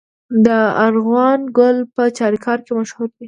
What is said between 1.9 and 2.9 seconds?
په چاریکار کې